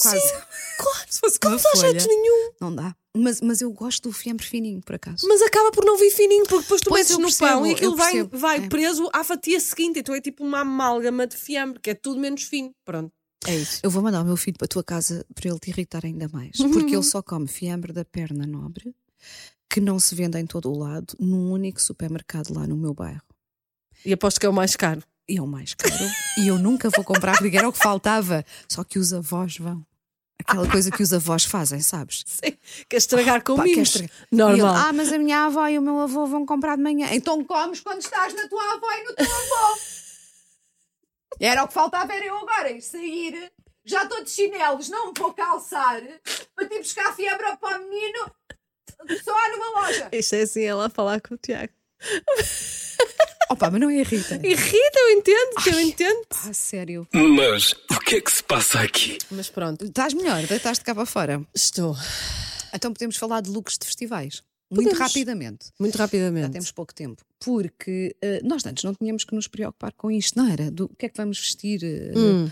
[0.00, 0.20] Quase.
[0.20, 0.34] Sim,
[0.78, 1.06] claro.
[1.08, 1.90] Se fosse Não dá folha.
[1.90, 2.50] jeito nenhum.
[2.60, 2.94] Não dá.
[3.16, 5.26] Mas, mas eu gosto do fiambre fininho, por acaso.
[5.26, 7.66] Mas acaba por não vir fininho, porque depois tu Pois, metes eu no percebo, pão
[7.66, 8.68] e eu aquilo vai, vai É.
[8.68, 9.98] preso à fatia seguinte.
[9.98, 12.70] Então é tipo uma amálgama de fiambre, que é tudo menos fino.
[12.84, 13.10] Pronto.
[13.46, 13.80] É isso.
[13.82, 16.28] Eu vou mandar o meu filho para a tua casa para ele te irritar ainda
[16.28, 16.58] mais.
[16.58, 16.70] Uhum.
[16.72, 18.94] Porque ele só come fiambre da perna nobre,
[19.70, 23.22] que não se vende em todo o lado, num único supermercado lá no meu bairro.
[24.04, 25.02] E aposto que é o mais caro.
[25.28, 25.94] E é o mais caro.
[26.38, 28.44] e eu nunca vou comprar, porque era o que faltava.
[28.68, 29.84] Só que os avós vão.
[30.40, 32.24] Aquela coisa que os avós fazem, sabes?
[32.26, 32.56] Sim.
[32.88, 33.88] Quer estragar com quer mimos.
[33.88, 34.10] estragar.
[34.30, 34.74] Normal.
[34.74, 37.08] Ele, ah, mas a minha avó e o meu avô vão comprar de manhã.
[37.12, 39.78] Então comes quando estás na tua avó e no teu avô.
[41.40, 43.52] Era o que faltava, era eu agora ir sair.
[43.84, 46.02] Já estou de chinelos, não me vou calçar
[46.54, 48.30] para te buscar fiambre para o menino
[49.24, 50.08] só há numa loja.
[50.12, 51.72] Isto é assim ela a falar com o Tiago.
[53.50, 54.34] Opa, mas não é Rita.
[54.46, 56.26] Irrita, eu entendo, eu entendo.
[56.28, 57.08] Pá, sério.
[57.12, 59.18] Mas o que é que se passa aqui?
[59.30, 61.40] Mas pronto, Estás melhor, deitaste cá para fora.
[61.54, 61.96] estou.
[62.74, 64.42] Então podemos falar de looks de festivais.
[64.70, 64.98] Muito Podemos.
[64.98, 65.66] rapidamente.
[65.80, 66.50] Muito Já rapidamente.
[66.50, 67.22] temos pouco tempo.
[67.40, 70.70] Porque eh, nós antes não tínhamos que nos preocupar com isto, não era?
[70.70, 71.82] Do o que é que vamos vestir?
[71.82, 72.50] eh, Hum.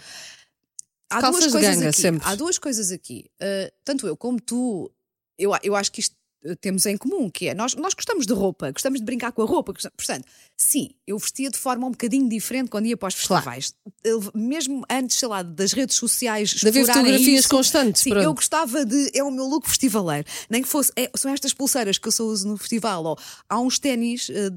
[1.11, 2.01] Há Calças duas coisas ganga, aqui.
[2.01, 2.29] sempre.
[2.29, 3.27] Há duas coisas aqui.
[3.41, 4.91] Uh, tanto eu como tu,
[5.39, 6.17] eu, eu acho que isto uh,
[6.61, 9.47] temos em comum, que é nós, nós gostamos de roupa, gostamos de brincar com a
[9.47, 9.73] roupa.
[9.73, 10.25] portanto,
[10.57, 13.75] sim, eu vestia de forma um bocadinho diferente quando ia para os festivais.
[14.05, 16.51] Eu, mesmo antes, sei lá, das redes sociais.
[16.51, 18.03] De haver fotografias isso, constantes.
[18.03, 18.25] Sim, pronto.
[18.25, 19.11] eu gostava de.
[19.15, 20.27] É o meu look festivaleiro.
[20.49, 20.93] Nem que fosse.
[20.97, 23.05] é- são estas pulseiras que eu só uso no festival.
[23.05, 24.49] Ou, há uns ténis, eh,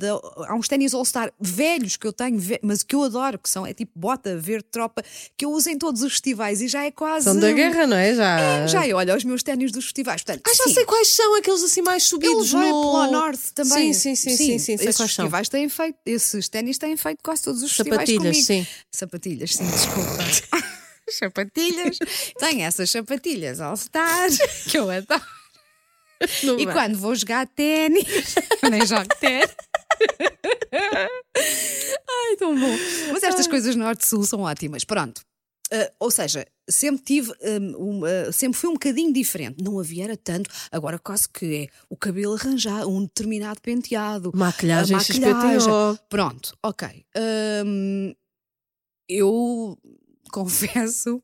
[0.47, 3.73] há uns ténis All-Star velhos que eu tenho, mas que eu adoro, que são é
[3.73, 5.03] tipo bota, verde tropa,
[5.37, 7.25] que eu uso em todos os festivais e já é quase.
[7.25, 8.13] São da guerra, não é?
[8.13, 8.39] Já.
[8.39, 10.21] É, já é, olha, os meus ténis dos festivais.
[10.23, 12.81] Portanto, Ah, já sim, sei quais são aqueles assim mais eu subidos levei no...
[12.81, 13.93] pelo Norte também.
[13.93, 15.07] Sim, sim, sim, sim, sim, sei esses são.
[15.07, 18.45] festivais têm feito, esses ténis têm feito quase todos os festivais Sapatilhas, comigo.
[18.45, 18.67] sim.
[18.91, 20.67] Sapatilhas, sim, desculpa.
[21.09, 21.97] sapatilhas.
[22.37, 24.29] Tem essas sapatilhas All Star
[24.69, 25.21] que eu adoro.
[26.43, 26.73] Não E vai.
[26.73, 28.03] quando vou jogar ténis,
[28.69, 29.55] nem jogo ténis.
[32.09, 32.77] Ai, tão bom.
[33.13, 34.83] Mas estas coisas norte-sul são ótimas.
[34.83, 35.21] Pronto.
[35.71, 39.63] Ah, ou seja, sempre tive, hum, um, ah, sempre foi um bocadinho diferente.
[39.63, 40.49] Não havia era tanto.
[40.71, 44.31] Agora quase que é o cabelo arranjado, um determinado penteado.
[44.33, 45.59] Maquilhagem, a maquilhagem.
[45.59, 45.99] XPTO.
[46.09, 47.05] Pronto, ok.
[47.65, 48.13] Hum,
[49.07, 49.77] eu
[50.31, 51.21] confesso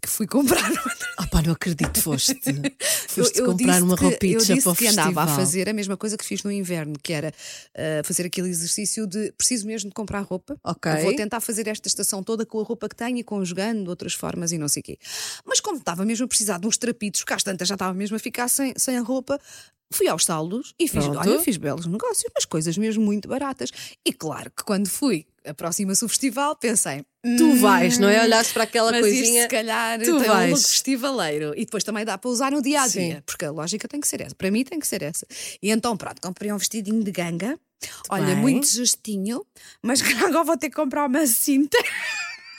[0.00, 0.70] que fui comprar.
[1.20, 2.32] Ah pá, não acredito, foste.
[2.46, 5.36] Eu- Foste eu comprar disse uma roupinha Eu disse para o que andava a festival.
[5.46, 7.30] fazer a mesma coisa que fiz no inverno, que era
[7.76, 10.56] ah, fazer aquele exercício de preciso mesmo de comprar roupa.
[10.64, 10.90] Ok.
[10.90, 14.14] Eu Vou tentar fazer esta estação toda com a roupa que tenho e conjugando outras
[14.14, 14.98] formas e não sei o quê.
[15.44, 18.16] Mas como estava mesmo a precisar de uns trapitos, cá às tantas já estava mesmo
[18.16, 19.38] a ficar sem, sem a roupa.
[19.92, 21.18] Fui aos saldos e fiz, Pronto.
[21.18, 23.70] olha, fiz belos negócios, mas coisas mesmo muito baratas.
[24.06, 27.04] E claro que quando fui, aproxima-se o festival, pensei.
[27.22, 28.22] Tu "Hum, vais, não é?
[28.22, 29.42] Olhaste para aquela mas isto, coisinha.
[29.42, 30.50] se calhar tu tem um vais.
[30.52, 33.22] look festivaleiro e depois também dá para usar no dia a dia, Sim.
[33.26, 34.34] porque a lógica tem que ser essa.
[34.34, 35.26] Para mim tem que ser essa.
[35.62, 37.58] E então, pronto, comprei um vestidinho de ganga.
[38.08, 38.36] Olha, bem.
[38.36, 39.44] muito justinho,
[39.82, 41.76] mas que agora vou ter que comprar uma cinta.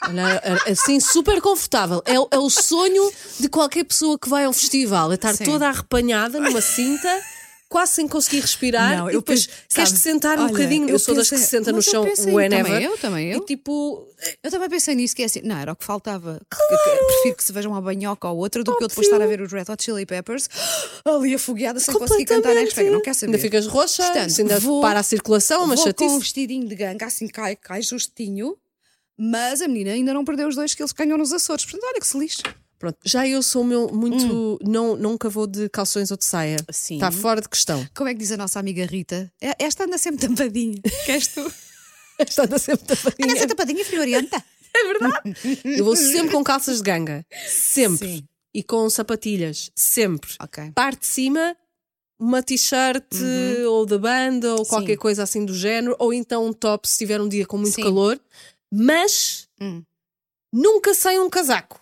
[0.04, 2.02] Olha, assim, super confortável.
[2.04, 5.34] É, o- é o sonho de qualquer pessoa que vai a um festival, é estar
[5.34, 5.44] Sim.
[5.44, 7.08] toda arrepanhada numa cinta.
[7.72, 10.84] Quase sem conseguir respirar, Não, e eu depois penso- queres-te sabes, sentar um olha, bocadinho.
[10.84, 12.64] Eu, eu sou das que pensei- se senta no chão pensei, whenever.
[12.66, 13.38] também eu, também eu.
[13.38, 14.06] E tipo,
[14.42, 16.38] Eu também pensei nisso, que é assim, não, era o que faltava.
[16.50, 19.06] Que- que- que- prefiro que se veja uma banhoca ou outra do que eu depois
[19.06, 20.48] estar a ver os Red Hot Chili Peppers
[21.04, 22.92] ali afogueada sem conseguir cantar nem respirar.
[22.92, 23.32] Não quer saber.
[23.32, 26.20] Ainda ficas roxa, Portanto, ainda vou- para a circulação, mas Vou com um chatice.
[26.20, 28.54] vestidinho de ganga, assim cai, cai justinho.
[29.18, 31.64] Mas a menina ainda não perdeu os dois que ganhou nos Açores.
[31.64, 32.42] Portanto, olha que se lixe.
[32.82, 34.58] Pronto, já eu sou meu muito.
[34.66, 36.56] Não, nunca vou de calções ou de saia.
[36.62, 36.72] Hum.
[36.72, 36.94] Sim.
[36.96, 37.86] Está fora de questão.
[37.94, 39.32] Como é que diz a nossa amiga Rita?
[39.40, 40.80] É- Esta anda sempre tampadinha.
[41.06, 41.52] Queres tu?
[42.18, 43.30] Está anda sempre Anda tapadinha.
[43.36, 44.44] sempre tampadinha friorenta.
[45.64, 47.24] Eu vou sempre com calças de ganga.
[47.46, 48.08] Sempre.
[48.16, 48.28] Sim.
[48.52, 49.70] E com sapatilhas.
[49.76, 50.30] Sempre.
[50.74, 51.56] Parte de cima,
[52.18, 53.04] uma t-shirt
[53.68, 54.96] ou da banda ou qualquer Uhum.
[54.96, 55.00] Sim.
[55.00, 55.94] coisa assim do género.
[56.00, 57.82] Ou então um top se tiver um dia com muito Sim.
[57.84, 58.18] calor.
[58.72, 59.84] Mas Hum.
[60.52, 61.80] nunca sem um casaco.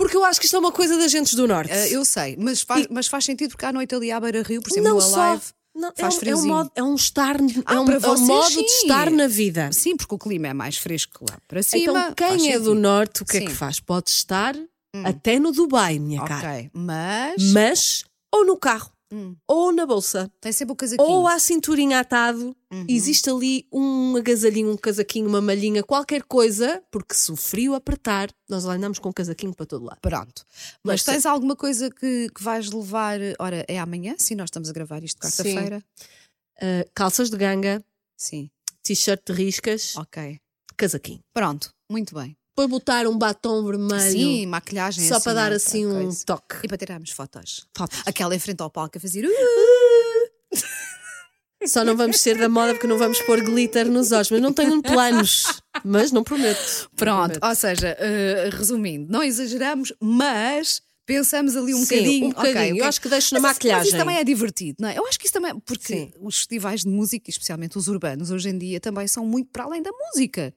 [0.00, 1.70] Porque eu acho que isto é uma coisa das gentes do Norte.
[1.70, 4.62] Ah, eu sei, mas faz, mas faz sentido porque à noite ali à Beira Rio,
[4.62, 5.20] por exemplo, não no só.
[5.20, 5.42] Alive.
[5.74, 7.36] Não, faz é, um, é, um modo, é um estar,
[7.66, 8.86] Ah, é um, para é um vocês, modo de sim.
[8.86, 9.70] estar na vida.
[9.72, 12.12] Sim, porque o clima é mais fresco lá para cima.
[12.12, 13.52] então, quem é do norte, o que é que Sim.
[13.52, 13.56] Hum.
[13.56, 13.78] faz?
[13.78, 14.56] Pode estar
[15.04, 16.48] até no Dubai, minha cara.
[16.48, 19.34] Ok, mas Mas, ou no carro, Hum.
[19.48, 21.08] ou na bolsa, tem sempre o casaquinho.
[21.08, 22.86] ou à cinturinha atado, Uhum.
[22.88, 28.30] existe ali um agasalhinho, um casaquinho, uma malhinha, qualquer coisa, porque se o frio apertar,
[28.48, 29.98] nós lá andamos com um casaquinho para todo lado.
[30.00, 30.44] Pronto.
[30.84, 33.18] Mas Mas tens alguma coisa que, que vais levar?
[33.40, 34.14] Ora, é amanhã?
[34.18, 35.82] Sim, nós estamos a gravar isto quarta-feira.
[36.62, 37.84] Uh, calças de ganga,
[38.16, 38.48] Sim.
[38.84, 40.38] t-shirt de riscas, Ok.
[40.76, 41.20] casaquinho.
[41.34, 42.36] Pronto, muito bem.
[42.50, 46.24] Depois botar um batom vermelho, Sim, maquilhagem só assim, para dar assim Para um coisa.
[46.26, 46.56] toque.
[46.64, 47.66] E para tirarmos fotos.
[47.76, 48.02] Fotos.
[48.04, 49.24] Aquela em frente ao palco a fazer.
[49.24, 49.30] "Uh".
[51.66, 54.52] Só não vamos ser da moda porque não vamos pôr glitter nos olhos, mas não
[54.52, 55.60] tenho planos.
[55.84, 56.90] Mas não prometo.
[56.96, 62.26] Pronto, Não ou seja, eh, resumindo, não exageramos, mas pensamos ali um Sim, bocadinho.
[62.26, 62.58] um bocadinho.
[62.60, 63.88] ok, o Eu acho que deixo na Mas isso- Mas maquilhagem.
[63.88, 64.98] isso também é divertido, não é?
[64.98, 65.58] Eu acho que isso também.
[65.60, 66.12] Porque Sim.
[66.20, 69.82] os festivais de música, especialmente os urbanos, hoje em dia também são muito para além
[69.82, 70.54] da música.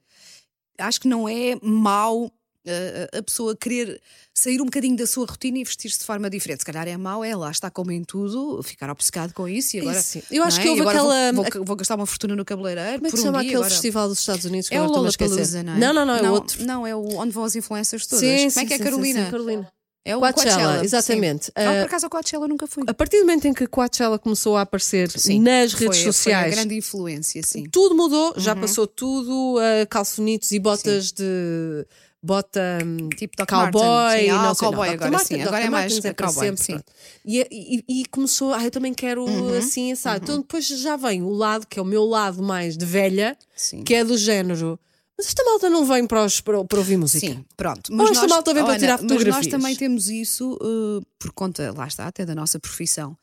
[0.78, 2.32] Acho que não é mau.
[2.66, 4.00] eh, a pessoa querer
[4.34, 6.60] sair um bocadinho da sua rotina e vestir-se de forma diferente.
[6.62, 9.82] Se calhar é mau, é lá está como em tudo, ficar obcecado com isso e
[9.82, 10.00] agora.
[10.00, 10.24] Isso, sim.
[10.32, 10.72] Eu acho não que é?
[10.72, 13.00] houve aquela- Vou, vou- vou gastar uma fortuna no cabeleireiro.
[13.00, 14.80] Como é que por se um chama aquele agora- festival dos Estados Unidos que é
[14.80, 15.64] o agora estou-me a esquecer?
[15.66, 15.78] não é?
[15.78, 16.66] Não, não, não, é outro.
[16.66, 18.24] Não, é o onde vão as influências todas.
[18.24, 19.20] Sim, Como sim, é que é sim, Carolina?
[19.20, 19.74] sim, sim, Carolina.
[20.06, 21.46] É o Coachella, Coachella, exatamente.
[21.46, 21.52] sim.
[21.56, 22.84] Ah, Ah, por acaso o Coachella nunca fui.
[22.88, 26.10] A partir do momento em que Coachella começou a aparecer Sim, nas foi- redes Foi
[26.10, 27.64] a sociais, grande influência, sim.
[27.72, 28.40] tudo mudou, Uhum.
[28.40, 31.86] já passou tudo a calçonitos e botas de
[32.22, 34.30] bota hum, Tipo Doc cowboy sim.
[34.30, 34.94] Ah, não não, cowboy Dr.
[34.94, 35.48] agora Martens, sim, Dr.
[35.48, 36.80] agora é mais Martens para cowboy, sempre, sim.
[37.26, 39.58] E, e- e começou, ah, eu também quero Uhum.
[39.58, 40.24] assim, assado.
[40.24, 43.84] Então depois já vem o lado, que é o meu lado mais de velha, Sim.
[43.84, 44.78] que é do género.
[45.18, 47.26] Mas esta malta não vem para, os- para, para ouvir música.
[47.28, 47.94] Sim, pronto.
[47.94, 49.48] Ou esta malta vem para Ana, tirar Mas nós fotografias.
[49.52, 53.16] também temos isso uh, por conta, lá está, até da nossa profissão.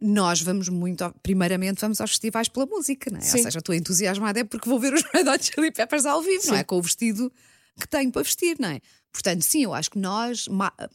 [0.00, 3.22] Nós vamos muito, primeiramente vamos aos festivais pela música, não é?
[3.22, 3.38] Sim.
[3.38, 6.46] Ou seja, estou entusiasmada é porque vou ver os Red Hot Chili Peppers ao vivo,
[6.46, 6.60] não Sim.
[6.60, 6.64] é?
[6.64, 7.32] Com o vestido
[7.80, 8.80] que tenho para vestir, não é?
[9.12, 10.46] Portanto, sim, eu acho que nós,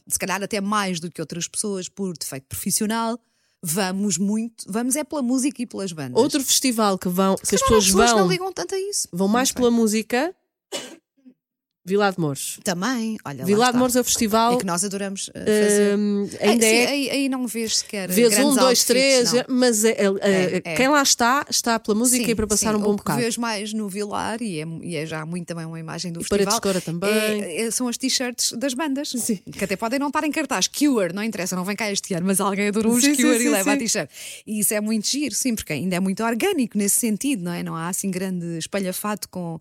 [0.06, 3.18] se calhar até mais do que outras pessoas por defeito profissional,
[3.62, 6.20] vamos muito, vamos é pela música e pelas bandas.
[6.20, 9.08] Outro festival que vão, que as há pessoas vão, não ligam tanto a isso.
[9.12, 10.34] vão mais pela música,
[11.84, 12.60] Vilar de Mouros.
[12.62, 13.78] Também, olha lá Vilar de.
[13.78, 14.54] Mouros é o festival.
[14.54, 15.98] É que nós adoramos uh, fazer.
[15.98, 18.08] hum, ainda Aí, sim, é aí, aí não vês sequer.
[18.08, 19.44] Vês um, dois, outfits, três, não.
[19.48, 20.74] mas é- é- É, é.
[20.76, 22.76] quem lá está, está pela música Sim, e para passar sim.
[22.76, 23.20] um bom bocado.
[23.20, 26.24] vês mais no Vilar, e é, e é já muito também uma imagem do E
[26.24, 26.54] festival.
[26.54, 27.10] de Cora também.
[27.10, 29.08] é- é- são as t-shirts das bandas.
[29.10, 29.40] Sim.
[29.50, 30.68] Que até podem não estar em cartaz.
[30.68, 33.34] Cure, não interessa, não vem cá este ano, mas alguém adorou os Sim, Cure sim,
[33.34, 33.80] e sim, leva a sim.
[33.80, 34.08] t-shirt.
[34.46, 37.64] E isso é muito giro, sim, porque ainda é muito orgânico nesse sentido, não é?
[37.64, 39.60] Não há assim grande espalhafato com,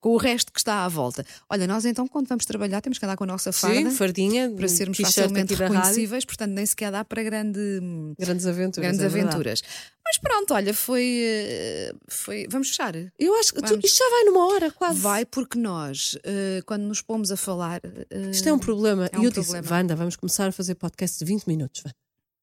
[0.00, 1.24] com o resto que está à volta.
[1.48, 4.50] Olha, nós então, quando vamos trabalhar, temos que andar com a nossa farda Sim, fardinha,
[4.50, 7.60] para sermos facilmente reconhecíveis, portanto, nem sequer dá para grande,
[8.18, 8.88] Grandes aventuras.
[8.96, 9.62] grandes é aventuras.
[10.04, 11.20] Mas pronto, olha, foi.
[11.22, 12.94] eh, foi vamos fechar.
[13.18, 14.98] Eu acho que tu- isto já vai numa hora, quase.
[14.98, 17.80] Vai porque nós, eh, quando nos pomos a falar.
[17.84, 19.06] eh, Isto é um problema.
[19.12, 19.60] É e um eu problema.
[19.60, 21.96] disse, Wanda, vamos começar a fazer podcast de 20 minutos, Wanda.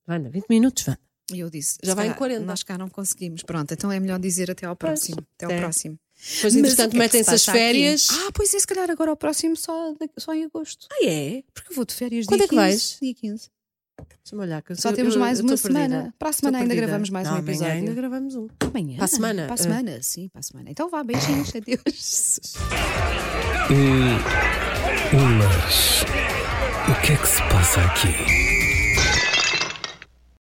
[0.08, 1.00] Wanda, 20 minutos, Wanda.
[1.34, 2.46] E eu disse: Já vai em calhar 40.
[2.46, 3.44] Nós cá não conseguimos.
[3.44, 5.26] Pronto, então é melhor dizer até ao Pois, próximo.
[5.36, 5.60] Até ao é.
[5.60, 5.98] próximo.
[6.36, 7.60] Depois, entretanto, é metem-se se as passa aqui?
[7.60, 8.08] férias.
[8.12, 10.88] Ah, pois é, se calhar agora ao próximo só, só em agosto.
[10.92, 11.44] Ah, é?
[11.54, 12.98] Porque eu vou de férias Quando dia é que 15, vais?
[13.02, 13.50] Dia 15.
[14.24, 14.62] Deixa-me olhar.
[14.62, 15.90] que Só eu- temos eu- mais eu uma estou perdida.
[15.96, 16.14] semana.
[16.20, 17.74] Para a semana ainda gravamos mais Não, um amanhã episódio.
[17.74, 18.48] ainda gravamos um.
[18.60, 18.96] Amanhã.
[18.98, 19.58] Para a semana, Para a ah.
[19.58, 20.70] semana, sim, para a semana.
[20.70, 22.42] Então vá, beijinhos, adeus.
[25.14, 26.02] Mas
[26.90, 28.67] o que é que se passa aqui?